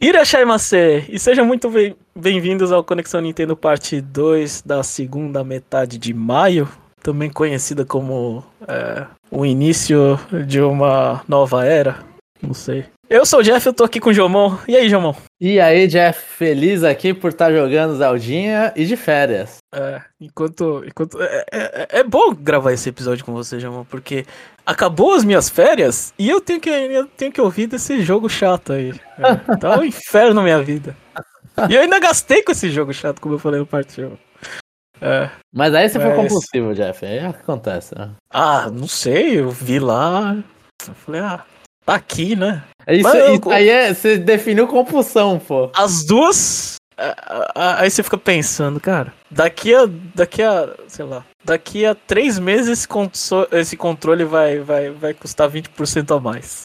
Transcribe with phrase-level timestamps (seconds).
[0.00, 1.06] Irashaimase!
[1.08, 1.68] E sejam muito
[2.14, 6.68] bem-vindos ao Conexão Nintendo Parte 2 da segunda metade de maio,
[7.02, 10.16] também conhecida como é, o início
[10.46, 11.98] de uma nova era.
[12.40, 12.84] Não sei.
[13.10, 14.58] Eu sou o Jeff, eu tô aqui com o Jomon.
[14.68, 15.14] E aí, Jomon?
[15.40, 19.56] E aí, Jeff, feliz aqui por estar tá jogando Zeldinha e de férias.
[19.74, 20.84] É, enquanto.
[20.86, 24.26] enquanto é, é, é bom gravar esse episódio com você, Jomon, porque
[24.66, 28.74] acabou as minhas férias e eu tenho que, eu tenho que ouvir desse jogo chato
[28.74, 28.92] aí.
[29.18, 30.94] É, tá um inferno na minha vida.
[31.66, 34.18] E eu ainda gastei com esse jogo chato, como eu falei no partido.
[35.00, 35.30] É.
[35.50, 37.06] Mas aí você foi compulsivo, Jeff.
[37.06, 38.10] Aí é o que acontece, né?
[38.30, 40.36] Ah, não sei, eu vi lá.
[40.86, 41.44] Eu falei, ah,
[41.88, 42.62] tá aqui, né?
[42.86, 45.70] Isso, isso aí é, você definiu compulsão, pô.
[45.74, 46.76] As duas.
[47.54, 49.88] Aí você fica pensando, cara, daqui a.
[50.14, 50.74] Daqui a.
[50.86, 51.24] sei lá.
[51.42, 52.86] Daqui a três meses
[53.52, 56.62] esse, controle vai, vai, vai custar 20% a mais.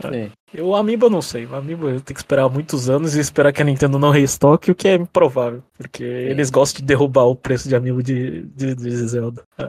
[0.00, 0.30] Sim.
[0.54, 1.46] Eu, o Amiibo não sei.
[1.46, 4.70] O Amiibo eu tenho que esperar muitos anos e esperar que a Nintendo não restoque,
[4.70, 5.62] o que é improvável.
[5.76, 6.30] Porque Sim.
[6.30, 9.42] eles gostam de derrubar o preço de Amiibo de, de, de Zelda.
[9.58, 9.68] É.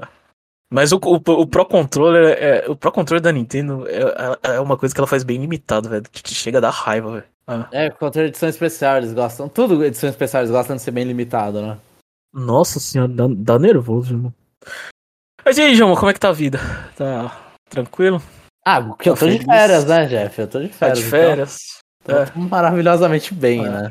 [0.71, 4.77] Mas o, o, o, Pro Controller, é, o Pro Controller da Nintendo é, é, uma
[4.77, 6.03] coisa que ela faz bem limitado, velho.
[6.09, 7.23] Te chega a dar raiva, velho.
[7.45, 7.67] Ah.
[7.73, 9.49] É, controle de edição especial, eles gostam.
[9.49, 11.77] Tudo edição especial, eles gostam de ser bem limitado, né?
[12.33, 14.33] Nossa senhora, dá, dá nervoso, irmão.
[15.43, 16.59] Mas e aí, João, como é que tá a vida?
[16.95, 17.37] Tá
[17.69, 18.21] tranquilo?
[18.65, 19.39] Ah, porque eu tô feliz?
[19.39, 20.39] de férias, né, Jeff?
[20.39, 20.99] Eu tô de férias.
[20.99, 21.59] Tá de férias.
[22.01, 22.31] Então, é.
[22.35, 23.69] maravilhosamente bem, é.
[23.69, 23.89] né?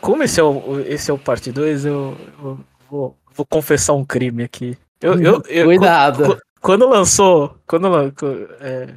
[0.00, 2.58] Como esse é o, esse é o parte 2, eu, eu
[2.90, 4.76] vou, vou confessar um crime aqui.
[5.04, 6.40] Eu, eu, eu, Cuidado.
[6.62, 7.54] Quando, lançou.
[7.66, 7.86] Quando,
[8.60, 8.88] é,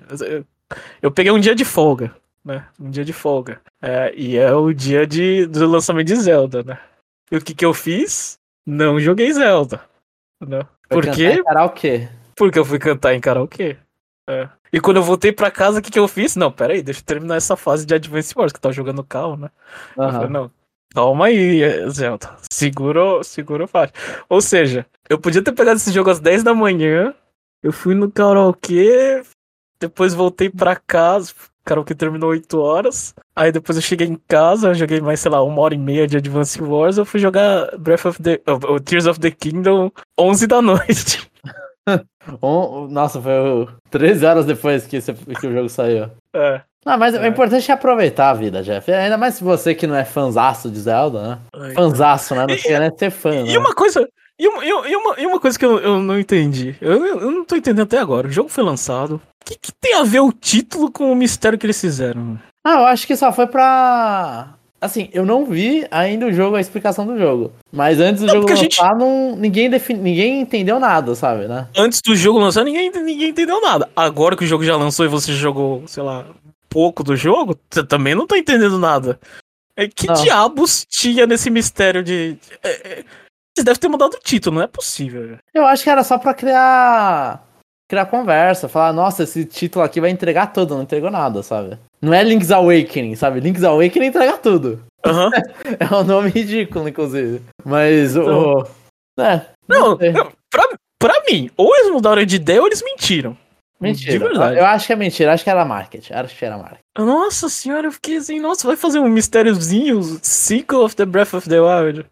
[1.01, 2.65] eu, peguei um dia de folga, né?
[2.79, 3.59] Um dia de folga.
[3.81, 6.79] É, e é o dia de, do lançamento de Zelda, né?
[7.29, 8.39] E o que, que eu fiz?
[8.65, 9.81] Não joguei Zelda.
[10.39, 10.61] Né?
[10.87, 11.43] Por quê?
[11.43, 12.07] Karaokê.
[12.37, 13.75] Porque eu fui cantar em karaokê.
[14.29, 14.47] É.
[14.71, 16.37] E quando eu voltei pra casa, o que, que eu fiz?
[16.37, 19.03] Não, pera aí, deixa eu terminar essa fase de Advance Wars, que eu tava jogando
[19.03, 19.49] carro, né?
[19.97, 20.11] Uhum.
[20.11, 20.51] Falei, não,
[20.93, 22.35] calma aí, Zelda.
[22.51, 23.93] Segura, segura o faixa.
[24.29, 27.13] Ou seja, eu podia ter pegado esse jogo às 10 da manhã.
[27.61, 29.21] Eu fui no karaokê.
[29.79, 31.31] Depois voltei pra casa.
[31.31, 33.13] O karaokê terminou 8 horas.
[33.35, 34.73] Aí depois eu cheguei em casa.
[34.73, 36.97] Joguei mais, sei lá, uma hora e meia de Advance Wars.
[36.97, 38.41] Eu fui jogar Breath of the.
[38.47, 41.29] Uh, Tears of the Kingdom 11 da noite.
[42.89, 46.09] Nossa, foi 13 horas depois que, esse, que o jogo saiu.
[46.33, 46.61] É.
[46.85, 47.21] Não, mas é.
[47.21, 48.91] o importante é aproveitar a vida, Jeff.
[48.91, 51.39] Ainda mais se você que não é fanzaço de Zelda, né?
[51.53, 52.45] Ai, fanzaço, né?
[52.47, 53.35] Não chega nem ser fã.
[53.35, 53.57] E né?
[53.57, 54.07] uma coisa,
[54.39, 56.75] e uma, e uma, e uma coisa que eu, eu não entendi.
[56.79, 58.27] Eu, eu não tô entendendo até agora.
[58.27, 59.15] O jogo foi lançado.
[59.41, 62.39] O que, que tem a ver o título com o mistério que eles fizeram?
[62.63, 64.53] Ah, eu acho que só foi pra.
[64.79, 67.51] Assim, eu não vi ainda o jogo, a explicação do jogo.
[67.71, 68.79] Mas antes do não, jogo lançar, gente...
[68.99, 69.99] não, ninguém, defini...
[69.99, 71.67] ninguém entendeu nada, sabe, né?
[71.75, 73.89] Antes do jogo lançar, ninguém, ninguém entendeu nada.
[73.95, 76.27] Agora que o jogo já lançou e você jogou, sei lá,
[76.69, 79.19] pouco do jogo, você também não tá entendendo nada.
[79.75, 80.13] É, que não.
[80.13, 82.37] diabos tinha nesse mistério de.
[82.63, 83.05] É, é
[83.57, 85.37] vocês devem ter mudado o título, não é possível.
[85.53, 87.43] Eu acho que era só pra criar.
[87.89, 91.77] Criar conversa, falar, nossa, esse título aqui vai entregar tudo, não entregou nada, sabe?
[92.01, 93.39] Não é Link's Awakening, sabe?
[93.39, 94.83] Link's Awakening entrega tudo.
[95.05, 95.29] Uhum.
[95.79, 97.41] é um nome ridículo, inclusive.
[97.63, 98.67] Mas o.
[99.13, 100.69] Então, é, não, não pra,
[100.99, 103.37] pra mim, ou eles mudaram de ideia ou eles mentiram.
[103.79, 104.25] Mentira.
[104.53, 106.13] Eu acho que é mentira, acho que era marketing.
[106.13, 106.81] Acho que era marketing.
[106.97, 111.47] Nossa senhora, eu fiquei assim, nossa, vai fazer um mistériozinho, Sequel of the Breath of
[111.47, 112.05] the Wild.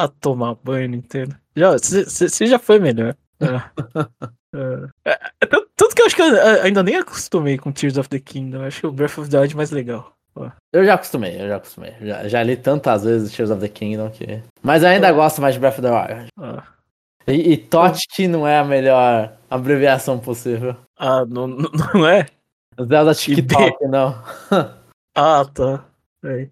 [0.00, 1.36] A tomar banho, Nintendo.
[1.54, 3.14] Já, você já foi melhor.
[3.40, 3.46] É.
[5.04, 5.12] é.
[5.12, 5.46] É,
[5.76, 8.62] tanto que eu acho que eu ainda nem acostumei com Tears of the Kingdom.
[8.62, 10.12] Acho que o Breath of the Wild é mais legal.
[10.72, 11.92] Eu já acostumei, eu já acostumei.
[12.00, 14.42] Já, já li tantas vezes Tears of the Kingdom que.
[14.62, 15.12] Mas eu ainda é.
[15.12, 16.28] gosto mais de Breath of the Wild.
[16.38, 16.62] Ah.
[17.26, 20.74] E, e TOTT não é a melhor abreviação possível.
[20.98, 22.26] Ah, não, não é?
[22.82, 24.14] Zelda TikTok, não.
[25.14, 25.84] ah, tá.
[26.24, 26.48] É,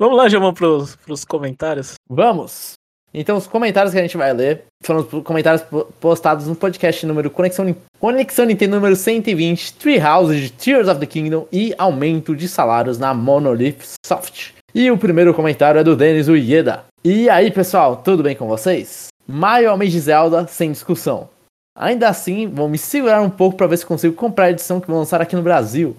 [0.00, 1.92] Vamos lá, Jamão, pros, pros comentários.
[2.08, 2.72] Vamos!
[3.12, 5.62] Então, os comentários que a gente vai ler foram os comentários
[6.00, 11.46] postados no podcast número Conexão, Conexão Nintendo número 120, Treehouse de Tears of the Kingdom
[11.52, 14.52] e aumento de salários na Monolith Soft.
[14.74, 16.84] E o primeiro comentário é do Denis Uieda.
[17.04, 19.08] E aí, pessoal, tudo bem com vocês?
[19.28, 21.28] Maio é mês de Zelda, sem discussão.
[21.76, 24.88] Ainda assim, vou me segurar um pouco para ver se consigo comprar a edição que
[24.88, 25.94] vão lançar aqui no Brasil.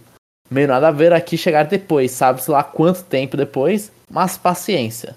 [0.51, 5.15] Meio nada a ver aqui chegar depois, sabe-se lá quanto tempo depois, mas paciência.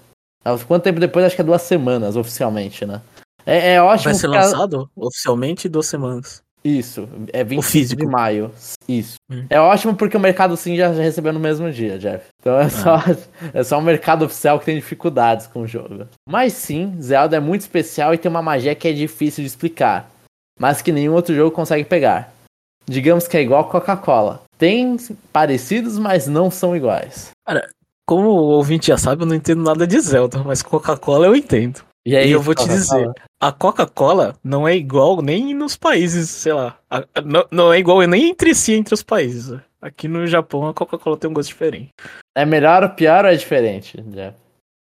[0.65, 1.25] Quanto tempo depois?
[1.25, 3.01] Acho que é duas semanas, oficialmente, né?
[3.45, 4.05] É, é ótimo.
[4.05, 5.05] Vai ser lançado a...
[5.05, 6.41] oficialmente duas semanas.
[6.63, 8.51] Isso, é 25 de maio.
[8.87, 9.17] Isso.
[9.29, 9.45] Hum.
[9.51, 12.25] É ótimo porque o mercado sim já, já recebeu no mesmo dia, Jeff.
[12.39, 12.69] Então é ah.
[12.71, 13.03] só,
[13.53, 16.07] é só um mercado oficial que tem dificuldades com o jogo.
[16.27, 20.09] Mas sim, Zelda é muito especial e tem uma magia que é difícil de explicar,
[20.59, 22.33] mas que nenhum outro jogo consegue pegar.
[22.87, 24.41] Digamos que é igual Coca-Cola.
[24.57, 24.97] Tem
[25.31, 27.31] parecidos, mas não são iguais.
[27.45, 27.69] Cara,
[28.05, 31.83] como o ouvinte já sabe, eu não entendo nada de Zelda, mas Coca-Cola eu entendo.
[32.05, 36.29] E aí e eu vou te dizer, a Coca-Cola não é igual nem nos países,
[36.29, 36.77] sei lá.
[36.87, 39.59] A, não, não, é igual nem entre si entre os países.
[39.81, 41.89] Aqui no Japão a Coca-Cola tem um gosto diferente.
[42.35, 43.97] É melhor ou pior ou é diferente?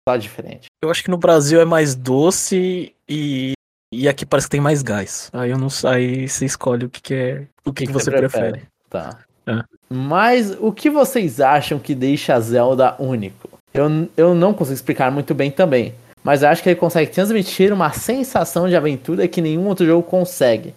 [0.06, 0.66] Só diferente.
[0.82, 3.52] Eu acho que no Brasil é mais doce e,
[3.92, 5.30] e aqui parece que tem mais gás.
[5.32, 8.10] Aí eu não aí você escolhe o que, que é o que, que, que você
[8.10, 8.50] prefere.
[8.52, 8.68] prefere.
[8.90, 9.18] Tá.
[9.46, 9.62] É.
[9.88, 13.48] Mas o que vocês acham que deixa Zelda único?
[13.72, 15.94] Eu, eu não consigo explicar muito bem também
[16.24, 20.74] mas acho que ele consegue transmitir uma sensação de aventura que nenhum outro jogo consegue.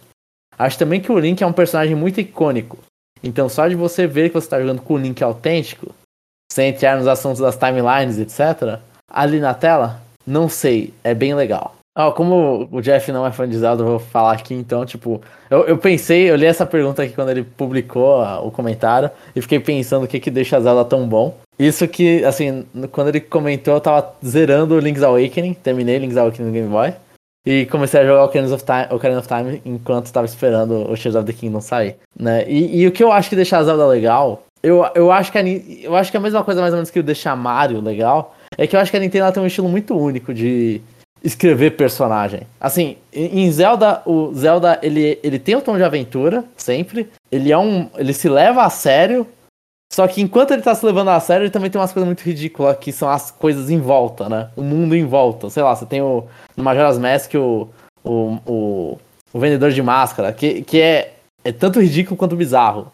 [0.59, 2.77] Acho também que o Link é um personagem muito icônico.
[3.23, 5.95] Então só de você ver que você está jogando com o Link autêntico,
[6.51, 8.79] sem entrar nos assuntos das timelines, etc.,
[9.09, 11.76] ali na tela, não sei, é bem legal.
[11.99, 15.79] Oh, como o Jeff não é Zelda, eu vou falar aqui então, tipo, eu, eu
[15.79, 20.03] pensei, eu li essa pergunta aqui quando ele publicou a, o comentário e fiquei pensando
[20.03, 21.35] o que que deixa Zelda tão bom.
[21.57, 26.53] Isso que, assim, quando ele comentou, eu tava zerando Link's Awakening, terminei Link's Awakening no
[26.53, 26.93] Game Boy
[27.43, 31.15] e comecei a jogar Ocarina of Time, Ocarina of Time enquanto tava esperando o Tears
[31.15, 32.43] of the Kingdom sair, né?
[32.47, 35.41] E, e o que eu acho que deixa Zelda legal, eu, eu, acho que a,
[35.41, 38.67] eu acho que a mesma coisa mais ou menos que o deixa Mario legal, é
[38.67, 40.79] que eu acho que a Nintendo tem um estilo muito único de
[41.23, 42.41] escrever personagem.
[42.59, 47.09] Assim, em Zelda, o Zelda ele, ele tem um tom de aventura sempre.
[47.31, 49.27] Ele é um, ele se leva a sério.
[49.91, 52.21] Só que enquanto ele tá se levando a sério, ele também tem umas coisas muito
[52.21, 54.49] ridículas que são as coisas em volta, né?
[54.55, 55.49] O mundo em volta.
[55.49, 56.25] Sei lá, você tem o
[56.55, 57.69] no Majora's Mask o,
[58.03, 58.97] o, o,
[59.33, 62.91] o vendedor de máscara, que, que é, é tanto ridículo quanto bizarro.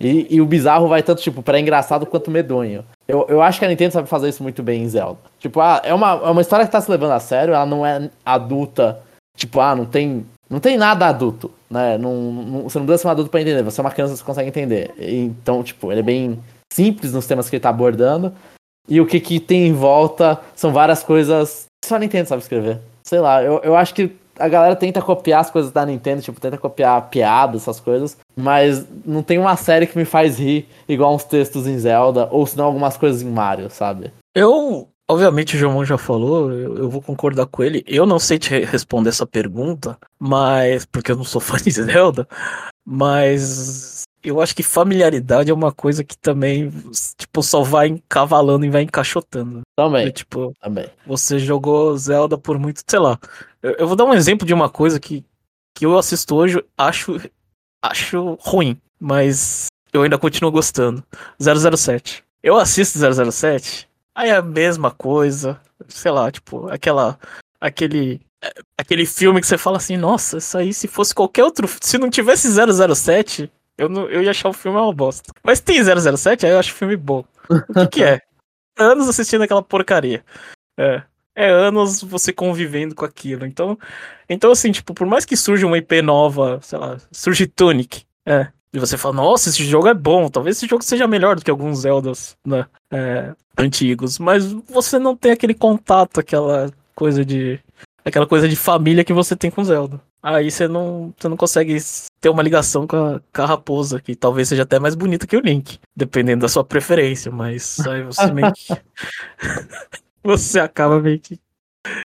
[0.00, 2.84] E, e o bizarro vai tanto, tipo, para engraçado quanto medonho.
[3.06, 5.18] Eu, eu acho que a Nintendo sabe fazer isso muito bem em Zelda.
[5.38, 7.84] Tipo, ah, é, uma, é uma história que tá se levando a sério, ela não
[7.86, 9.00] é adulta.
[9.36, 10.26] Tipo, ah, não tem.
[10.48, 11.96] Não tem nada adulto, né?
[11.96, 14.22] Não, não, você não precisa ser um adulto pra entender, você é uma criança, você
[14.22, 14.92] consegue entender.
[14.98, 16.38] Então, tipo, ele é bem
[16.72, 18.32] simples nos temas que ele tá abordando.
[18.88, 21.64] E o que, que tem em volta são várias coisas.
[21.84, 22.78] Só a Nintendo sabe escrever.
[23.02, 26.40] Sei lá, eu, eu acho que a galera tenta copiar as coisas da Nintendo, tipo,
[26.40, 31.14] tenta copiar piadas, essas coisas, mas não tem uma série que me faz rir igual
[31.14, 34.12] uns textos em Zelda, ou se não algumas coisas em Mario, sabe?
[34.34, 37.84] Eu, obviamente o João já falou, eu, eu, vou concordar com ele.
[37.86, 42.26] Eu não sei te responder essa pergunta, mas porque eu não sou fã de Zelda,
[42.84, 46.72] mas eu acho que familiaridade é uma coisa que também,
[47.18, 49.60] tipo, só vai encavalando e vai encaixotando.
[49.76, 50.10] Também.
[50.10, 50.86] tipo, também.
[51.06, 53.18] Você jogou Zelda por muito, sei lá.
[53.78, 55.24] Eu, vou dar um exemplo de uma coisa que,
[55.74, 57.18] que eu assisto hoje, acho,
[57.82, 61.02] acho ruim, mas eu ainda continuo gostando.
[61.40, 62.22] 007.
[62.42, 62.98] Eu assisto
[63.32, 65.58] 007, aí é a mesma coisa,
[65.88, 67.18] sei lá, tipo, aquela
[67.58, 68.20] aquele
[68.76, 72.10] aquele filme que você fala assim, nossa, isso aí se fosse qualquer outro, se não
[72.10, 75.32] tivesse 007, eu, não, eu ia achar o filme uma bosta.
[75.42, 77.24] Mas tem 007, aí eu acho o filme bom.
[77.48, 78.20] O que, que é?
[78.78, 80.22] anos assistindo aquela porcaria.
[80.78, 81.02] É.
[81.34, 83.44] É anos você convivendo com aquilo.
[83.44, 83.78] Então,
[84.28, 88.48] então assim, tipo, por mais que surja uma IP nova, sei lá, surge Tunic, é.
[88.72, 90.28] E você fala, nossa, esse jogo é bom.
[90.28, 92.66] Talvez esse jogo seja melhor do que alguns Zeldas, né?
[92.90, 94.18] É, antigos.
[94.18, 97.60] Mas você não tem aquele contato, aquela coisa de.
[98.04, 101.76] Aquela coisa de família que você tem com Zelda aí você não, você não consegue
[102.18, 105.36] ter uma ligação com a, com a raposa, que talvez seja até mais bonita que
[105.36, 108.72] o Link, dependendo da sua preferência, mas aí você meio que.
[110.24, 111.38] você acaba meio que,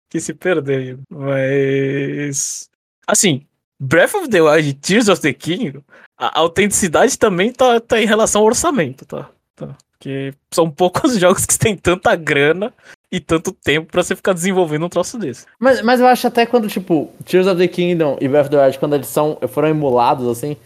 [0.10, 1.02] que se perdendo.
[1.10, 2.70] Mas.
[3.08, 3.46] Assim,
[3.80, 5.82] Breath of the Wild e Tears of the King,
[6.18, 9.30] a autenticidade também tá, tá em relação ao orçamento, tá?
[9.56, 9.76] tá.
[9.92, 12.74] Porque são poucos jogos que têm tanta grana
[13.12, 15.46] e tanto tempo para você ficar desenvolvendo um troço desse.
[15.60, 18.64] Mas, mas eu acho até quando, tipo, Tears of the Kingdom e Breath of the
[18.64, 20.58] Wild, quando eles são, foram emulados, assim,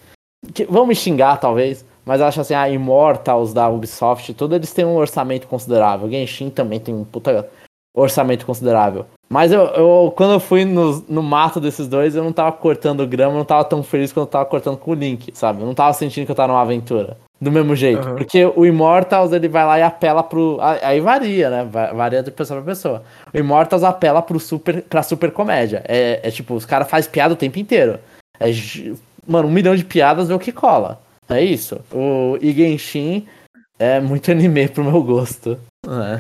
[0.54, 4.74] que, vão me xingar, talvez, mas eu acho assim, a Immortals da Ubisoft, tudo eles
[4.74, 6.10] têm um orçamento considerável.
[6.10, 7.48] Genshin também tem um puta
[7.96, 9.06] orçamento considerável.
[9.30, 13.08] Mas eu, eu quando eu fui no, no mato desses dois, eu não tava cortando
[13.08, 15.62] grama, eu não tava tão feliz quando eu tava cortando com o Link, sabe?
[15.62, 18.08] Eu não tava sentindo que eu tava numa aventura do mesmo jeito.
[18.08, 18.16] Uhum.
[18.16, 20.58] Porque o Immortals, ele vai lá e apela pro.
[20.82, 21.68] Aí varia, né?
[21.94, 23.04] Varia de pessoa pra pessoa.
[23.34, 25.84] O Immortals apela pro super, pra super comédia.
[25.88, 28.00] É, é tipo, os caras fazem piada o tempo inteiro.
[28.40, 28.50] É,
[29.28, 31.00] mano, um milhão de piadas é o que cola.
[31.30, 31.80] É isso.
[31.92, 33.28] O Igenshin
[33.80, 35.58] é muito anime pro meu gosto.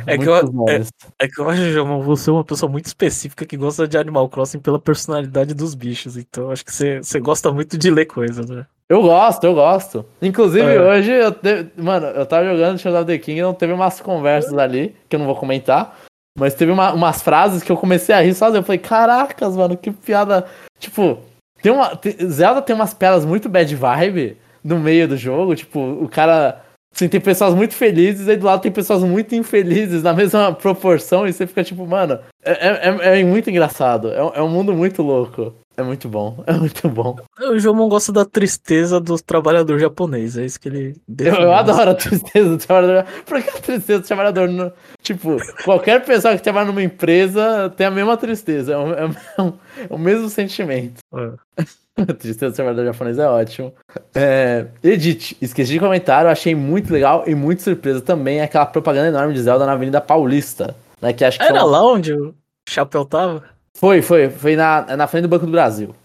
[0.05, 0.83] É, é que eu, é,
[1.19, 4.27] é, que eu acho, João, você é uma pessoa muito específica que gosta de Animal
[4.27, 6.17] Crossing pela personalidade dos bichos.
[6.17, 8.65] Então acho que você, você gosta muito de ler coisas, né?
[8.89, 10.05] Eu gosto, eu gosto.
[10.21, 10.81] Inclusive, é.
[10.81, 11.67] hoje, eu te...
[11.77, 15.19] mano, eu tava jogando Shadow of the King e teve umas conversas ali, que eu
[15.19, 15.97] não vou comentar,
[16.37, 18.59] mas teve uma, umas frases que eu comecei a rir sozinho.
[18.59, 20.45] Eu falei, caracas, mano, que piada.
[20.79, 21.19] Tipo,
[21.61, 21.97] tem uma.
[22.27, 25.55] Zelda tem umas piadas muito bad vibe, no meio do jogo.
[25.55, 26.61] Tipo, o cara.
[26.95, 31.27] Assim, tem pessoas muito felizes, aí do lado tem pessoas muito infelizes na mesma proporção,
[31.27, 34.11] e você fica tipo, mano, é, é, é muito engraçado.
[34.11, 35.55] É, é um mundo muito louco.
[35.75, 37.17] É muito bom, é muito bom.
[37.39, 40.95] O Jomon gosta da tristeza do trabalhador japonês, é isso que ele.
[41.19, 43.05] Eu, eu, adoro a tristeza do trabalhador.
[43.25, 44.49] Por que a tristeza do trabalhador?
[44.49, 44.71] No...
[45.01, 49.05] Tipo, qualquer pessoa que trabalha numa empresa tem a mesma tristeza, é, um, é,
[49.41, 49.47] um,
[49.89, 50.99] é o mesmo sentimento.
[51.15, 51.63] É.
[51.97, 53.73] a tristeza do trabalhador japonês é ótimo.
[54.13, 59.09] É, Edith, esqueci de comentar, eu achei muito legal e muito surpresa também aquela propaganda
[59.09, 60.75] enorme de Zelda na Avenida Paulista.
[61.01, 62.33] Né, que acho que Era lá onde o
[62.67, 63.43] chapéu tava?
[63.75, 64.29] Foi, foi.
[64.29, 65.95] Foi na, na frente do Banco do Brasil.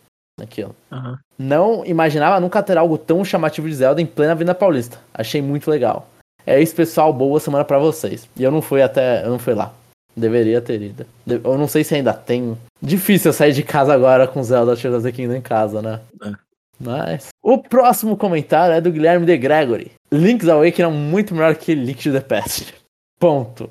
[0.41, 0.75] Aquilo.
[0.91, 1.17] Uhum.
[1.39, 4.99] Não imaginava nunca ter algo tão chamativo de Zelda em plena Avenida Paulista.
[5.13, 6.09] Achei muito legal.
[6.47, 7.13] É isso, pessoal.
[7.13, 8.29] Boa semana para vocês.
[8.37, 9.25] E eu não fui até.
[9.25, 9.73] Eu não fui lá.
[10.17, 11.07] Deveria ter ido.
[11.27, 12.57] Eu não sei se ainda tem.
[12.81, 16.01] Difícil eu sair de casa agora com Zelda Tears of the Kingdom em casa, né?
[16.25, 16.33] É.
[16.81, 17.29] Mas.
[17.43, 19.93] O próximo comentário é do Guilherme de Gregory.
[20.11, 22.75] Link's Awakening é muito melhor que Link to the Past.
[23.19, 23.71] Ponto.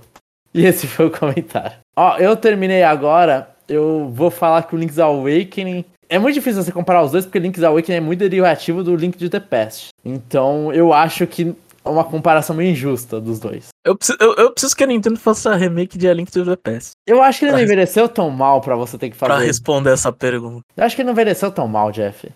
[0.53, 1.77] E esse foi o comentário.
[1.95, 5.85] Ó, eu terminei agora eu vou falar que o Link's Awakening.
[6.09, 8.95] É muito difícil você comparar os dois, porque o Link's Awakening é muito derivativo do
[8.95, 9.89] Link de The Past.
[10.05, 13.69] Então eu acho que é uma comparação meio injusta dos dois.
[13.85, 16.55] Eu preciso, eu, eu preciso que a Nintendo faça remake de A Link to the
[16.55, 16.91] Past.
[17.05, 19.33] Eu acho que ele não envelheceu tão mal para você ter que fazer.
[19.33, 20.63] Pra responder essa pergunta.
[20.75, 22.29] Eu acho que ele não envelheceu tão mal, Jeff.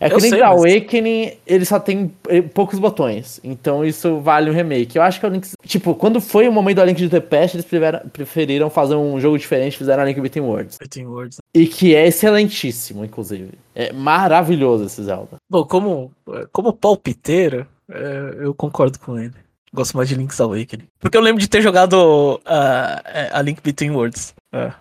[0.00, 1.38] É que o Link's Awakening, mas...
[1.46, 3.38] ele só tem eh, poucos botões.
[3.44, 4.96] Então isso vale um remake.
[4.96, 5.46] Eu acho que o Link.
[5.66, 7.66] Tipo, quando foi o momento do Link de The Past, eles
[8.12, 10.78] preferiram fazer um jogo diferente, fizeram a Link Between Worlds.
[10.78, 11.36] Between Worlds.
[11.54, 13.50] E que é excelentíssimo, inclusive.
[13.74, 15.36] É maravilhoso esse Zelda.
[15.48, 16.10] Bom, como,
[16.50, 19.34] como palpiteiro, é, eu concordo com ele.
[19.72, 20.88] Gosto mais de Link's Awakening.
[20.98, 24.34] Porque eu lembro de ter jogado uh, a Link Between Worlds.
[24.52, 24.72] Uh,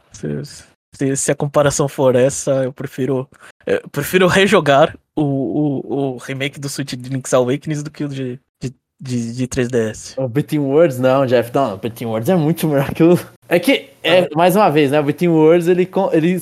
[0.91, 3.29] se, se, a comparação for essa, eu prefiro.
[3.67, 8.07] Eu prefiro rejogar o, o, o remake do Switch de Link's Awakening do que o
[8.07, 10.13] de, de, de, de 3DS.
[10.17, 11.51] O Between Worlds não, Jeff.
[11.53, 13.19] Não, o Between Worlds é muito melhor que o.
[13.47, 14.27] É que, é, ah.
[14.35, 14.99] mais uma vez, né?
[14.99, 16.41] O Between Worlds ele, ele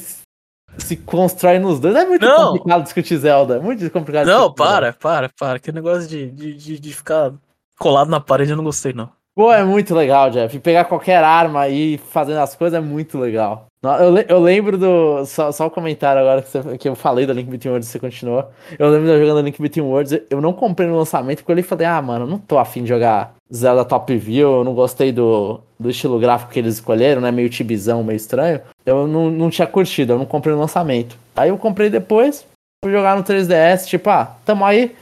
[0.77, 1.95] se constrói nos dois.
[1.95, 2.53] É muito não.
[2.53, 3.57] complicado discutir Zelda.
[3.57, 4.27] É muito complicado.
[4.27, 5.59] Não, para, para, para.
[5.59, 7.33] Que negócio de, de, de, de ficar
[7.79, 9.09] colado na parede eu não gostei, não.
[9.35, 10.57] Pô, é muito legal, Jeff.
[10.59, 13.67] Pegar qualquer arma e fazendo as coisas é muito legal.
[13.83, 15.25] Eu, eu lembro do.
[15.25, 17.99] Só, só o comentário agora que, você, que eu falei da Link Between Worlds você
[17.99, 18.49] continuou.
[18.77, 20.19] Eu lembro de eu jogando Link Between Worlds.
[20.29, 23.35] Eu não comprei no lançamento porque eu falei, ah, mano, não tô afim de jogar
[23.53, 24.57] Zelda Top View.
[24.57, 27.31] Eu não gostei do, do estilo gráfico que eles escolheram, né?
[27.31, 28.61] Meio tibizão, meio estranho.
[28.85, 31.15] Eu não, não tinha curtido, eu não comprei no lançamento.
[31.35, 32.45] Aí eu comprei depois,
[32.83, 34.95] fui jogar no 3DS, tipo, ah, tamo aí.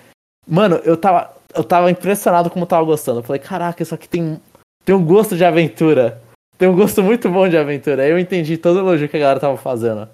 [0.47, 3.19] Mano, eu tava eu tava impressionado como eu tava gostando.
[3.19, 4.39] Eu falei, caraca, isso aqui tem,
[4.83, 6.21] tem um gosto de aventura.
[6.57, 8.03] Tem um gosto muito bom de aventura.
[8.03, 10.07] Aí eu entendi todo o elogio que a galera tava fazendo.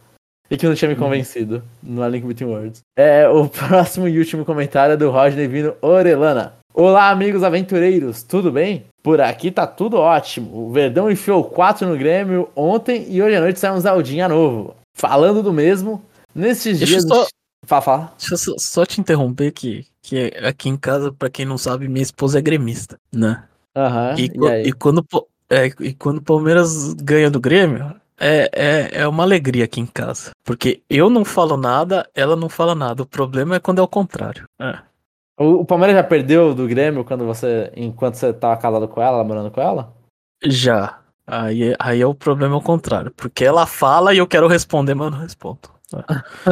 [0.49, 1.01] E que não tinha me uhum.
[1.01, 2.81] convencido no A Link Between Worlds.
[2.97, 6.53] É, o próximo e último comentário é do Roger Vino Orelana.
[6.73, 8.85] Olá, amigos aventureiros, tudo bem?
[9.03, 10.67] Por aqui tá tudo ótimo.
[10.67, 14.75] O Verdão enfiou 4 no Grêmio ontem e hoje à noite sai um Zaldinha novo.
[14.97, 17.03] Falando do mesmo, nesses Deixa dias.
[17.03, 17.27] Só...
[17.65, 18.13] Fala, fala.
[18.17, 21.87] Deixa eu só, só te interromper que que aqui em casa, para quem não sabe,
[21.87, 23.43] minha esposa é gremista, né?
[23.75, 25.05] Uhum, e, e, e, quando,
[25.51, 29.85] é, e quando o Palmeiras ganha do Grêmio, é, é, é uma alegria aqui em
[29.85, 30.31] casa.
[30.45, 33.03] Porque eu não falo nada, ela não fala nada.
[33.03, 34.45] O problema é quando é o contrário.
[34.57, 34.79] É.
[35.37, 37.69] O, o, Palmeiras já perdeu do Grêmio quando você.
[37.75, 39.93] enquanto você tava casado com ela, morando com ela?
[40.45, 40.99] Já.
[41.27, 43.11] Aí, aí é o problema é o contrário.
[43.11, 45.59] Porque ela fala e eu quero responder, mas eu não respondo.
[45.93, 46.03] É.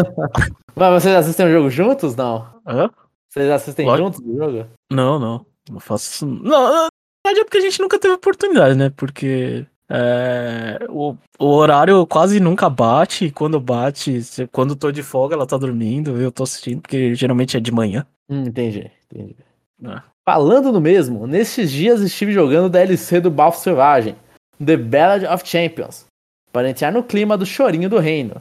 [0.75, 2.45] mas vocês assistem o jogo juntos, não?
[2.67, 2.89] Hã?
[3.29, 4.07] Vocês assistem Lógico.
[4.07, 4.65] juntos o jogo?
[4.91, 5.45] Não, não.
[5.69, 6.25] Não faço.
[6.25, 6.88] Não,
[7.25, 8.91] verdade é porque a gente nunca teve oportunidade, né?
[8.95, 14.21] Porque é, o, o, horário quase nunca bate, e quando bate,
[14.51, 18.05] quando tô de folga, ela tá dormindo, eu tô assistindo, porque geralmente é de manhã.
[18.29, 19.35] Hum, entendi, entendi.
[19.83, 20.01] É.
[20.23, 24.15] Falando no mesmo, nesses dias estive jogando DLC do Balf Selvagem,
[24.63, 26.05] The Ballad of Champions,
[26.51, 28.39] para entrar no clima do chorinho do reino,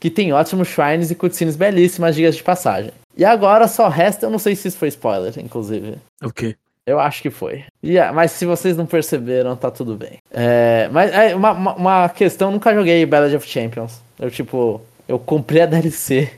[0.00, 2.92] que tem ótimos shrines e cutscenes belíssimas, dias de passagem.
[3.14, 5.98] E agora só resta, eu não sei se isso foi spoiler, inclusive.
[6.22, 6.56] O quê?
[6.86, 7.64] Eu acho que foi.
[7.84, 10.18] Yeah, mas se vocês não perceberam, tá tudo bem.
[10.30, 14.00] É, mas é, uma, uma, uma questão, nunca joguei Ballad of Champions.
[14.18, 16.30] Eu, tipo, eu comprei a DLC.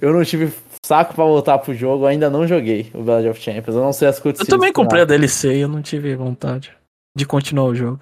[0.00, 0.52] Eu não tive
[0.84, 3.76] saco pra voltar pro jogo, ainda não joguei o Ballad of Champions.
[3.76, 4.48] Eu não sei as cutscenes.
[4.48, 6.72] Eu também comprei a DLC e eu não tive vontade
[7.16, 8.00] de continuar o jogo.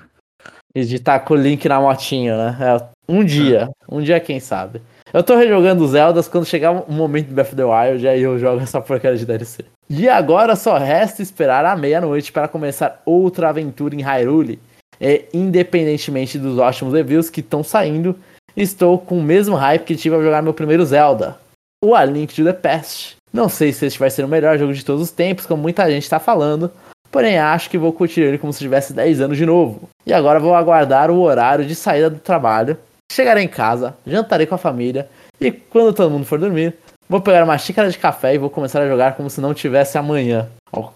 [0.75, 2.59] E de estar tá com o link na motinha, né?
[2.61, 3.69] É, um dia.
[3.89, 4.81] Um dia, quem sabe.
[5.15, 8.37] Eu tô rejogando Zeldas quando chegar um momento do Breath of the Wild, aí eu
[8.37, 9.65] jogo essa porcaria de DLC.
[9.89, 14.59] E agora só resta esperar a meia-noite para começar outra aventura em Hyrule.
[15.01, 18.19] E, independentemente dos ótimos reviews que estão saindo,
[18.57, 21.37] estou com o mesmo hype que tive ao jogar meu primeiro Zelda,
[21.81, 23.15] o A Link to the Past.
[23.33, 25.89] Não sei se este vai ser o melhor jogo de todos os tempos, como muita
[25.89, 26.73] gente está falando,
[27.13, 29.89] porém acho que vou curtir ele como se tivesse 10 anos de novo.
[30.05, 32.77] E agora vou aguardar o horário de saída do trabalho.
[33.13, 35.09] Chegarei em casa, jantarei com a família
[35.41, 36.75] e quando todo mundo for dormir,
[37.09, 39.99] vou pegar uma xícara de café e vou começar a jogar como se não tivesse
[39.99, 40.49] amanhã.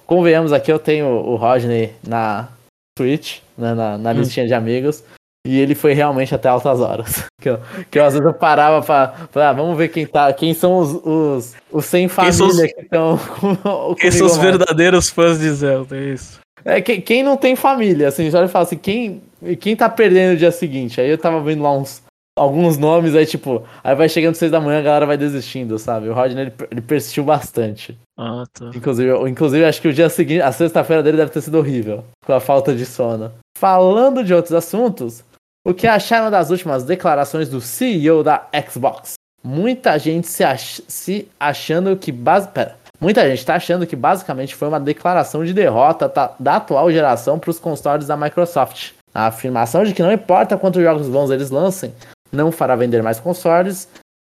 [0.07, 2.49] Convenhamos aqui, eu tenho o Rodney na
[2.97, 4.15] Twitch, né, na, na hum.
[4.15, 5.05] listinha de amigos.
[5.47, 7.25] E ele foi realmente até altas horas.
[7.41, 10.33] Que eu, que eu às vezes eu parava pra, pra ah, vamos ver quem tá,
[10.33, 13.17] quem são os, os, os sem família os, que estão
[13.97, 16.41] Quem são os verdadeiros fãs de Zelda, é isso.
[16.69, 19.23] É, quem, quem não tem família, assim, já fala assim, quem,
[19.59, 21.01] quem tá perdendo no dia seguinte?
[21.01, 22.03] Aí eu tava vendo lá uns,
[22.39, 26.11] alguns nomes, aí tipo, aí vai chegando seis da manhã, a galera vai desistindo, sabe?
[26.11, 27.99] O Rodney, ele, ele persistiu bastante.
[28.19, 28.71] Ah, tá.
[28.75, 32.35] Inclusive, inclusive, acho que o dia seguinte, a sexta-feira dele deve ter sido horrível, com
[32.35, 33.33] a falta de sono.
[33.57, 35.25] Falando de outros assuntos,
[35.67, 39.15] o que acharam das últimas declarações do CEO da Xbox?
[39.43, 42.49] Muita gente se, ach se achando que base...
[42.49, 42.77] Pera.
[43.01, 47.51] Muita gente está achando que basicamente foi uma declaração de derrota da atual geração para
[47.51, 48.93] os consoles da Microsoft.
[49.15, 51.95] A afirmação de que não importa quantos jogos bons eles lancem,
[52.31, 53.89] não fará vender mais consoles,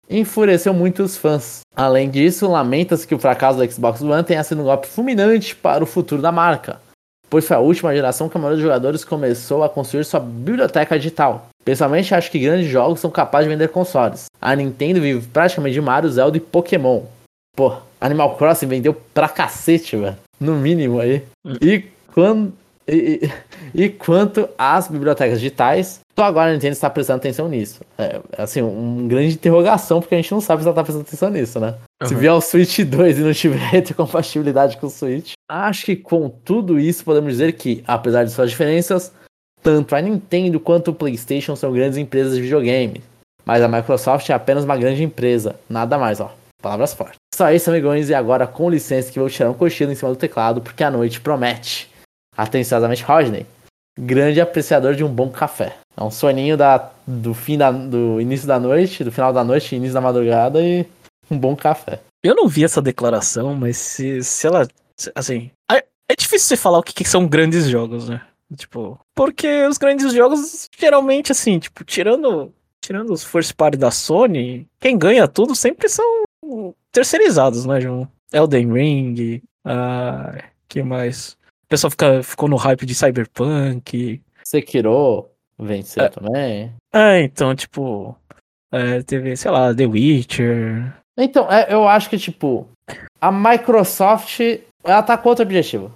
[0.09, 1.61] enfureceu muitos fãs.
[1.75, 5.83] Além disso, lamenta-se que o fracasso da Xbox One tenha sido um golpe fulminante para
[5.83, 6.79] o futuro da marca
[7.31, 10.99] pois foi a última geração que a maioria dos jogadores começou a construir sua biblioteca
[10.99, 11.47] digital.
[11.65, 14.27] Pessoalmente, acho que grandes jogos são capazes de vender consoles.
[14.41, 17.03] A Nintendo vive praticamente de Mario, Zelda e Pokémon.
[17.57, 20.17] Pô, Animal Crossing vendeu pra cacete, velho.
[20.41, 21.23] No mínimo aí.
[21.61, 22.53] E quando.
[22.89, 23.31] E,
[23.75, 27.83] e, e, quanto às bibliotecas digitais, só agora a Nintendo está prestando atenção nisso.
[27.97, 31.31] É, assim, uma grande interrogação, porque a gente não sabe se ela está prestando atenção
[31.31, 31.77] nisso, né?
[32.03, 32.09] Uhum.
[32.09, 36.29] Se vier o Switch 2 e não tiver retrocompatibilidade com o Switch, acho que com
[36.29, 39.13] tudo isso podemos dizer que, apesar de suas diferenças,
[39.63, 43.03] tanto a Nintendo quanto o PlayStation são grandes empresas de videogame.
[43.45, 46.35] Mas a Microsoft é apenas uma grande empresa, nada mais, ó.
[46.61, 47.20] Palavras fortes.
[47.35, 50.17] Só isso, amigões, e agora com licença que vou tirar um cochilo em cima do
[50.17, 51.89] teclado, porque a noite promete.
[52.37, 53.47] Atenciosamente, Rodney,
[53.99, 55.77] grande apreciador de um bom café.
[55.97, 59.77] É um soninho da, do fim da, do início da noite, do final da noite,
[59.77, 60.87] início da madrugada e
[61.31, 62.01] um bom café.
[62.23, 64.69] Eu não vi essa declaração, mas se, se ela.
[65.15, 65.51] Assim.
[65.71, 68.21] É, é difícil você falar o que, que são grandes jogos, né?
[68.57, 68.99] Tipo.
[69.15, 72.53] Porque os grandes jogos, geralmente, assim, tipo, tirando.
[72.83, 76.20] Tirando os first party da Sony, quem ganha tudo sempre são
[76.93, 78.09] terceirizados, né, João?
[78.33, 79.43] Elden Ring.
[79.65, 81.37] Ah, que mais?
[81.71, 84.21] pessoal fica, ficou no hype de Cyberpunk.
[84.45, 86.73] Sekiro venceu é, também.
[86.93, 88.17] É, então, tipo.
[88.73, 90.95] É, teve, sei lá, The Witcher.
[91.17, 92.69] Então, é, eu acho que, tipo,
[93.21, 94.41] a Microsoft.
[94.83, 95.93] Ela tá com outro objetivo.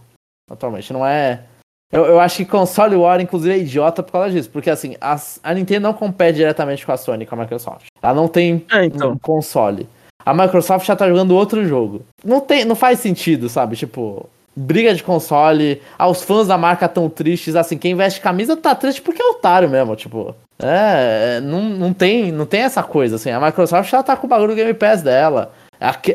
[0.50, 0.92] Atualmente.
[0.92, 1.44] Não é.
[1.92, 4.50] Eu, eu acho que console War, inclusive, é idiota por causa disso.
[4.50, 7.86] Porque, assim, a, a Nintendo não compete diretamente com a Sony, com a Microsoft.
[8.00, 9.12] Ela não tem é, então.
[9.12, 9.88] um console.
[10.24, 12.02] A Microsoft já tá jogando outro jogo.
[12.24, 13.76] Não, tem, não faz sentido, sabe?
[13.76, 18.56] Tipo, briga de console, ah, os fãs da marca tão tristes, assim, quem veste camisa
[18.56, 20.34] tá triste porque é otário mesmo, tipo.
[20.58, 23.30] É, não, não, tem, não tem essa coisa, assim.
[23.30, 25.52] A Microsoft já tá com o bagulho do Game Pass dela,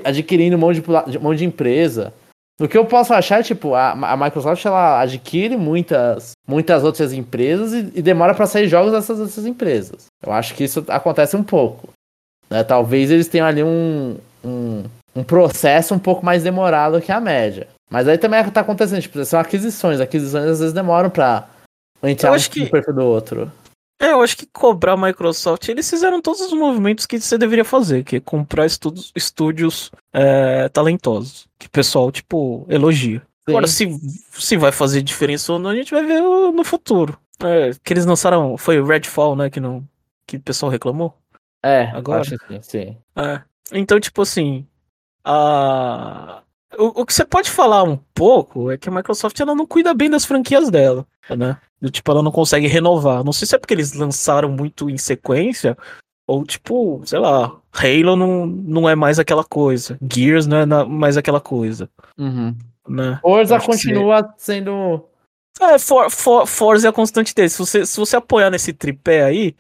[0.04, 2.14] adquirindo um monte de, um monte de empresa.
[2.60, 7.14] O que eu posso achar é, tipo, a, a Microsoft ela adquire muitas, muitas outras
[7.14, 10.08] empresas e, e demora para sair jogos dessas outras empresas.
[10.26, 11.88] Eu acho que isso acontece um pouco.
[12.50, 12.64] Né?
[12.64, 14.84] Talvez eles tenham ali um, um,
[15.16, 17.68] um processo um pouco mais demorado que a média.
[17.90, 20.00] Mas aí também é que tá acontecendo, tipo, são aquisições.
[20.00, 21.48] Aquisições às vezes demoram pra
[22.04, 22.68] entrar um que...
[22.68, 23.52] perfil do outro.
[24.02, 27.66] É, eu acho que cobrar a Microsoft, eles fizeram todos os movimentos que você deveria
[27.66, 33.20] fazer, que é comprar estudos, estúdios é, talentosos, que o pessoal, tipo, elogia.
[33.20, 33.26] Sim.
[33.50, 33.90] Agora, se,
[34.32, 37.20] se vai fazer diferença ou não, a gente vai ver no futuro.
[37.44, 39.84] É, que eles lançaram, foi o Redfall, né, que, não,
[40.26, 41.14] que o pessoal reclamou.
[41.64, 42.22] É, agora.
[42.22, 42.98] Acho que sim.
[43.16, 43.42] É.
[43.72, 44.66] Então, tipo assim,
[45.24, 46.42] a,
[46.78, 49.94] o, o, que você pode falar um pouco é que a Microsoft ela não cuida
[49.94, 51.58] bem das franquias dela, né?
[51.82, 53.24] Do tipo, ela não consegue renovar.
[53.24, 55.78] Não sei se é porque eles lançaram muito em sequência,
[56.28, 59.98] ou tipo, sei lá, Halo não, não é mais aquela coisa.
[60.12, 61.90] Gears não é na, mais aquela coisa.
[62.18, 62.56] Uhum.
[62.88, 63.20] Né?
[63.22, 65.06] Forza continua sendo.
[65.62, 67.50] É, For, For, Forza é a constante dele.
[67.50, 69.56] Se você, se você apoiar nesse tripé aí,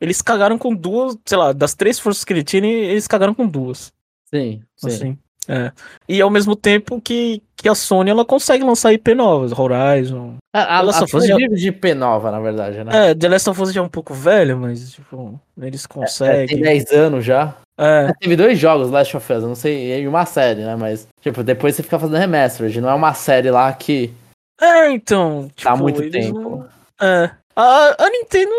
[0.00, 3.46] eles cagaram com duas, sei lá, das três forças que ele tinha, eles cagaram com
[3.46, 3.92] duas.
[4.32, 4.86] Sim, sim.
[4.86, 5.18] Assim.
[5.48, 5.72] É.
[6.08, 10.36] E ao mesmo tempo que, que a Sony ela consegue lançar IP novas, Horizon.
[10.52, 13.10] A, a, a Sony de IP nova, na verdade, né?
[13.10, 16.40] É, The Last of Us já é um pouco velho, mas tipo, eles conseguem.
[16.40, 17.56] É, é, tem 10 anos já.
[17.76, 18.12] É.
[18.20, 20.76] Teve dois jogos Last of Us, não sei, e uma série, né?
[20.76, 24.12] Mas, tipo, depois você fica fazendo remastered, não é uma série lá que.
[24.60, 25.48] É, então.
[25.56, 26.38] Tipo, tá há muito tempo.
[26.38, 26.68] Não...
[27.00, 27.30] É.
[27.56, 28.52] A, a Nintendo.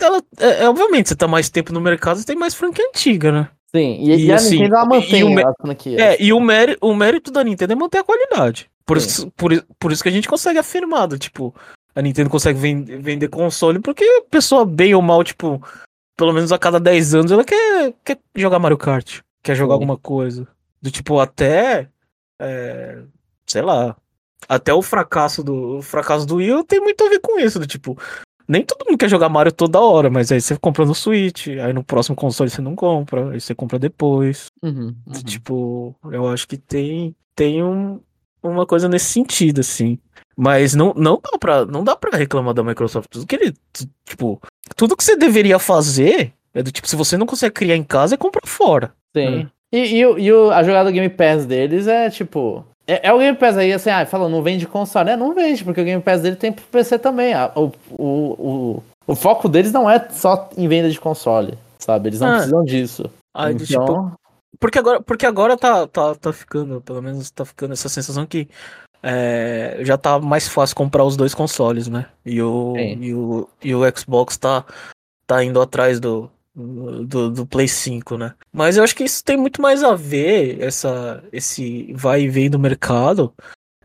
[0.00, 3.32] Ela, é, é, obviamente, você tá mais tempo no mercado, você tem mais franquia antiga,
[3.32, 3.48] né?
[3.74, 6.00] Sim, e, e, a assim, Nintendo ela mantém o, a franquia.
[6.00, 8.70] É, e o, mérito, o mérito da Nintendo é manter a qualidade.
[8.86, 11.54] Por isso, por, por isso que a gente consegue afirmar, tipo,
[11.94, 15.62] a Nintendo consegue vender, vender console porque a pessoa, bem ou mal, tipo,
[16.16, 19.74] pelo menos a cada 10 anos, ela quer, quer jogar Mario Kart, quer jogar Sim.
[19.74, 20.48] alguma coisa.
[20.80, 21.88] Do tipo, até.
[22.40, 23.02] É,
[23.46, 23.96] sei lá.
[24.48, 27.58] Até o fracasso do o fracasso do Wii tem muito a ver com isso.
[27.58, 27.98] Do tipo,
[28.48, 31.72] nem todo mundo quer jogar Mario toda hora, mas aí você compra no Switch, aí
[31.72, 34.46] no próximo console você não compra, aí você compra depois.
[34.62, 35.12] Uhum, uhum.
[35.24, 38.00] Tipo, eu acho que tem, tem um,
[38.42, 39.98] uma coisa nesse sentido, assim.
[40.36, 43.08] Mas não, não dá pra, não dá pra reclamar da Microsoft.
[43.10, 43.54] Tudo que ele,
[44.04, 44.40] tipo,
[44.76, 48.14] tudo que você deveria fazer é do tipo, se você não consegue criar em casa,
[48.14, 48.92] é comprar fora.
[49.16, 49.30] Sim.
[49.30, 49.50] Né?
[49.72, 52.64] E, e, e, a jogada Game Pass deles é tipo.
[52.88, 55.10] É, é, o Game Pass aí, assim, ah, fala, não vende console.
[55.10, 57.34] É, não vende, porque o Game Pass dele tem pro PC também.
[57.34, 62.08] Ah, o, o, o, o foco deles não é só em venda de console, sabe?
[62.08, 62.32] Eles não ah.
[62.36, 63.10] precisam disso.
[63.36, 63.66] Ah, então...
[63.66, 64.12] tipo,
[64.58, 68.48] porque agora, porque agora tá, tá, tá ficando, pelo menos tá ficando essa sensação que
[69.02, 72.06] é, já tá mais fácil comprar os dois consoles, né?
[72.24, 74.64] E o, e o, e o Xbox tá,
[75.26, 78.34] tá indo atrás do, do, do, Play 5, né?
[78.52, 82.50] Mas eu acho que isso tem muito mais a ver, essa, esse vai e vem
[82.50, 83.32] do mercado.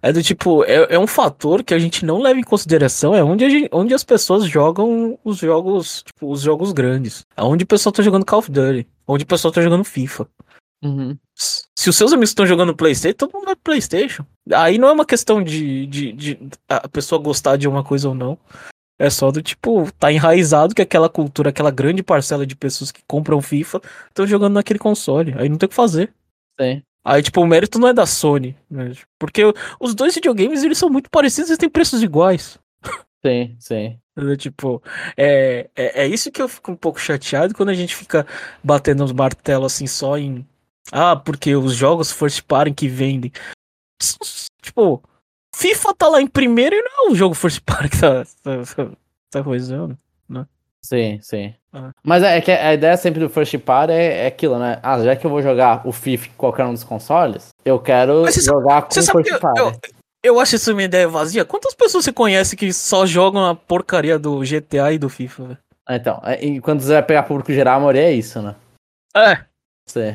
[0.01, 3.23] É do tipo, é, é um fator que a gente não leva em consideração, é
[3.23, 7.25] onde, gente, onde as pessoas jogam os jogos, tipo, os jogos grandes.
[7.38, 10.27] É onde o pessoal tá jogando Call of Duty, onde o pessoal tá jogando FIFA.
[10.83, 11.17] Uhum.
[11.33, 14.25] Se os seus amigos estão jogando Playstation, todo mundo vai Playstation.
[14.51, 18.15] Aí não é uma questão de, de, de, a pessoa gostar de uma coisa ou
[18.15, 18.38] não.
[18.99, 23.01] É só do tipo, tá enraizado que aquela cultura, aquela grande parcela de pessoas que
[23.08, 25.34] compram FIFA estão jogando naquele console.
[25.38, 26.13] Aí não tem o que fazer.
[26.60, 26.82] Sim.
[27.06, 28.56] Aí, tipo, o mérito não é da Sony.
[28.69, 28.93] Né?
[29.19, 29.41] Porque
[29.79, 32.58] os dois videogames, eles são muito parecidos e têm preços iguais.
[33.25, 33.97] Sim, sim.
[34.38, 34.84] Tipo,
[35.17, 38.27] é, é, é isso que eu fico um pouco chateado quando a gente fica
[38.63, 40.45] batendo os martelos assim só em
[40.91, 43.32] ah, porque os jogos first party que vendem.
[44.62, 45.01] Tipo,
[45.53, 48.91] FIFA tá lá em primeiro e não é o jogo first party que tá, tá,
[49.29, 50.45] tá coisando, né?
[50.81, 51.53] Sim, sim.
[51.71, 51.91] Ah.
[52.03, 54.79] Mas é, é que a ideia sempre do first party é, é, aquilo, né?
[54.83, 58.29] Ah, já que eu vou jogar o FIFA em qualquer um dos consoles, eu quero
[58.31, 59.59] jogar com o first party.
[59.59, 59.73] Eu,
[60.23, 61.45] eu acho isso uma ideia vazia.
[61.45, 65.57] Quantas pessoas você conhece que só jogam a porcaria do GTA e do FIFA, velho?
[65.89, 68.55] Então, é, e quando você vai pegar público geral, a maioria é isso, né?
[69.15, 69.45] É,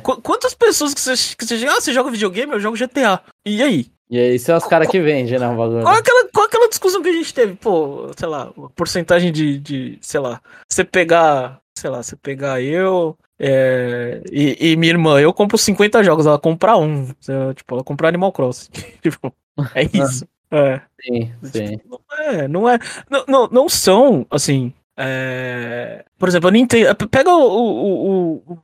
[0.03, 3.21] Qu quantas pessoas que você, que você ah, você joga videogame, eu jogo GTA.
[3.47, 3.91] E aí?
[4.11, 5.83] E aí são os caras que vendem, né, o bagulho.
[5.83, 7.55] Qual é, aquela, qual é aquela discussão que a gente teve?
[7.55, 13.17] Pô, sei lá, porcentagem de, de sei lá, você pegar, sei lá, você pegar eu
[13.39, 17.07] é, e, e, minha irmã, eu compro 50 jogos, ela compra um.
[17.55, 18.71] Tipo, ela compra Animal Crossing.
[19.01, 19.33] tipo,
[19.75, 20.27] é isso.
[20.51, 20.81] É.
[21.01, 21.77] Sim, sim.
[21.77, 22.79] Tipo, não é, não é.
[23.09, 24.73] Não, não, não são, assim.
[24.97, 26.97] É, por exemplo, a Nintendo.
[27.09, 28.59] Pega o, o, o,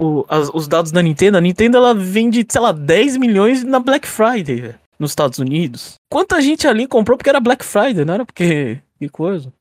[0.00, 3.78] o, as, os dados da Nintendo, a Nintendo ela vende, sei lá, 10 milhões na
[3.78, 5.94] Black Friday, nos Estados Unidos.
[6.10, 8.80] Quanta gente ali comprou porque era Black Friday, não era porque.
[8.98, 9.52] Que coisa.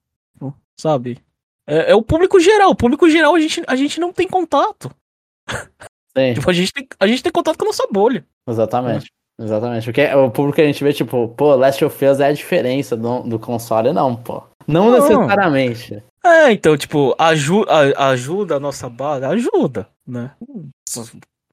[0.78, 1.20] Sabe?
[1.68, 2.72] É, é o público geral.
[2.72, 4.92] O público geral a gente, a gente não tem contato.
[6.18, 6.34] Sim.
[6.36, 8.26] tipo, a gente, tem, a gente tem contato com a nossa bolha.
[8.48, 9.12] Exatamente.
[9.40, 9.44] É.
[9.44, 9.86] Exatamente.
[9.86, 12.96] Porque o público que a gente vê, tipo, pô, Last of Us é a diferença
[12.96, 14.44] do, do console, não, pô.
[14.68, 14.94] Não, não.
[14.94, 16.04] necessariamente.
[16.24, 20.32] É, então, tipo, ajuda, ajuda a nossa base, ajuda, né?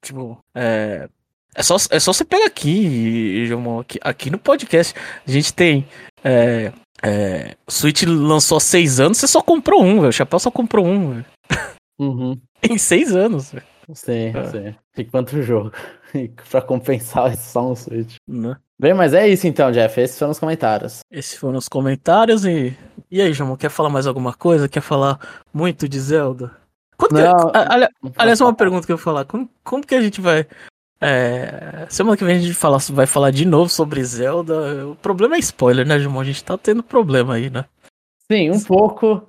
[0.03, 1.09] Tipo, é.
[1.55, 4.95] É só, é só você pegar aqui, João, aqui, aqui no podcast.
[5.27, 5.87] A gente tem.
[6.23, 10.09] É, é, Switch lançou há seis anos, você só comprou um, velho.
[10.09, 11.25] O Chapéu só comprou um, velho.
[11.99, 12.41] Uhum.
[12.63, 13.67] em seis anos, velho.
[13.95, 14.45] Sim, é.
[14.51, 14.75] sim.
[14.97, 15.73] E quanto jogo?
[16.51, 18.17] pra compensar é só um Switch.
[18.29, 18.57] Né?
[18.79, 20.01] Bem, mas é isso então, Jeff.
[20.01, 21.01] Esses foram os comentários.
[21.11, 22.77] Esses foram os comentários e.
[23.11, 24.69] E aí, João, quer falar mais alguma coisa?
[24.69, 25.19] Quer falar
[25.55, 26.55] muito de Zelda?
[26.97, 27.57] Quando não, que...
[27.57, 27.89] ali...
[28.17, 29.25] Aliás, uma pergunta que eu vou falar.
[29.25, 30.47] Como que a gente vai.
[31.01, 31.87] É...
[31.89, 34.87] Semana que vem a gente fala, vai falar de novo sobre Zelda.
[34.87, 36.21] O problema é spoiler, né, João?
[36.21, 37.65] A gente tá tendo problema aí, né?
[38.31, 39.27] Sim, um pouco.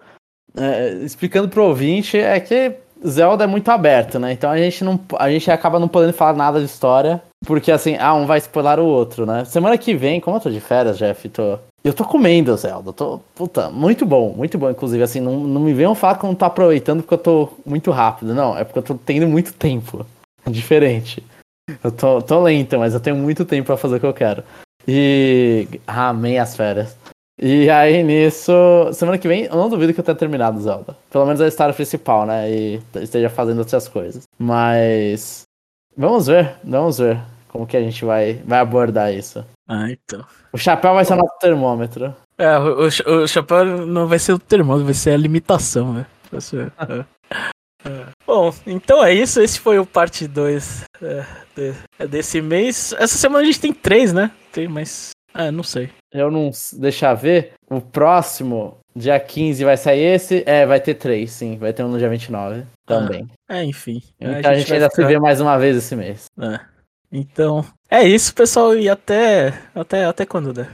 [0.55, 2.75] É, explicando pro ouvinte, é que
[3.07, 4.33] Zelda é muito aberto, né?
[4.33, 7.95] Então a gente não a gente acaba não podendo falar nada de história, porque assim,
[7.97, 9.45] ah, um vai spoiler o outro, né?
[9.45, 13.19] Semana que vem, como eu tô de férias, Jeff, tô eu tô comendo Zelda, tô,
[13.33, 16.35] puta, muito bom, muito bom, inclusive, assim, não, não me venham falar que eu não
[16.35, 20.05] tô aproveitando porque eu tô muito rápido, não, é porque eu tô tendo muito tempo,
[20.47, 21.23] diferente.
[21.83, 24.43] Eu tô, tô lento, mas eu tenho muito tempo para fazer o que eu quero.
[24.87, 25.67] E.
[25.85, 26.97] Ah, amei as férias.
[27.39, 28.51] E aí nisso,
[28.93, 30.95] semana que vem, eu não duvido que eu tenha terminado Zelda.
[31.09, 32.51] Pelo menos a história principal, né?
[32.51, 34.23] E esteja fazendo outras coisas.
[34.37, 35.43] Mas.
[35.97, 37.19] Vamos ver, vamos ver
[37.51, 39.45] como que a gente vai, vai abordar isso.
[39.67, 40.23] Ah, então.
[40.53, 42.15] O chapéu vai ser o nosso termômetro.
[42.37, 46.05] É, o, o, chapéu não vai ser o termômetro, vai ser a limitação, né?
[46.39, 47.05] Ser, é.
[47.85, 48.05] É.
[48.25, 49.41] Bom, então é isso.
[49.41, 52.93] Esse foi o parte 2 é, de, é desse mês.
[52.93, 54.31] Essa semana a gente tem três, né?
[54.51, 55.11] Tem mais.
[55.33, 55.89] É, não sei.
[56.11, 56.51] Eu não.
[56.73, 57.53] Deixa ver.
[57.69, 60.43] O próximo, dia 15, vai sair esse.
[60.45, 61.57] É, vai ter três, sim.
[61.57, 63.27] Vai ter um no dia 29 também.
[63.47, 64.01] Ah, é, enfim.
[64.19, 65.01] Então a gente, a gente ainda ficar...
[65.03, 66.25] se vê mais uma vez esse mês.
[66.39, 66.59] É.
[67.11, 68.75] Então, é isso, pessoal.
[68.75, 69.53] E até.
[69.75, 70.69] Até, até quando der.